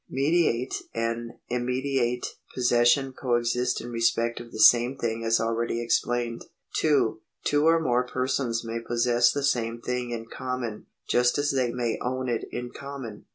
Mediate 0.09 0.73
and 0.95 1.33
immediate 1.47 2.25
possession 2.55 3.13
coexist 3.13 3.79
in 3.81 3.91
respect 3.91 4.39
of 4.39 4.51
the 4.51 4.57
same 4.59 4.97
thing 4.97 5.23
as 5.23 5.39
already 5.39 5.79
explained. 5.79 6.43
2. 6.77 7.21
Two 7.43 7.67
or 7.67 7.79
more 7.79 8.03
persons 8.07 8.63
may 8.65 8.79
possess 8.79 9.31
the 9.31 9.43
same 9.43 9.79
thing 9.79 10.09
in 10.09 10.25
common, 10.25 10.87
just 11.07 11.37
as 11.37 11.51
they 11.51 11.71
may 11.71 11.99
own 12.01 12.27
it 12.29 12.45
in 12.51 12.71
common. 12.71 13.25